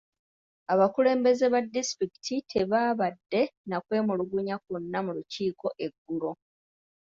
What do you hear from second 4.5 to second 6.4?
kwonna mu lukiiko eggulo.